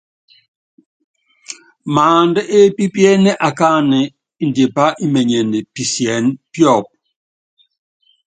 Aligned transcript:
Maándá 1.95 2.41
épípíéné 2.59 3.31
akáánɛ́, 3.47 4.11
índipá 4.43 4.85
imenyene 5.05 5.57
pisiɛ́nɛ 5.73 6.29
píɔ́pú. 6.51 6.93